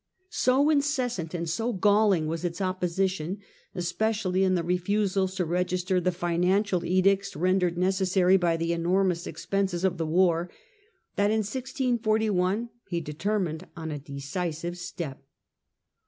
So 0.33 0.71
incessant 0.71 1.35
and 1.35 1.47
so 1.47 1.73
galling 1.73 2.25
was 2.25 2.43
its 2.43 2.59
opposition, 2.59 3.37
especially 3.75 4.43
in 4.43 4.55
the 4.55 4.63
refusals 4.63 5.35
to 5.35 5.45
register 5.45 6.01
the 6.01 6.11
financial 6.11 6.83
edicts 6.83 7.35
rendered 7.35 7.73
Declaration 7.75 7.81
necessary 7.81 8.35
by 8.35 8.57
the 8.57 8.73
enormous 8.73 9.27
expenses 9.27 9.83
of 9.83 9.99
the 9.99 10.05
of 10.07 10.49
1641. 11.15 12.31
wa 12.35 12.49
r, 12.49 12.55
t 12.55 12.63
h 12.65 12.65
at 12.65 12.65
j 12.65 12.65
n 12.65 12.69
he 12.87 12.99
determined 12.99 13.67
on 13.77 13.91
a 13.91 13.99
decisive 13.99 14.75
step. 14.75 15.21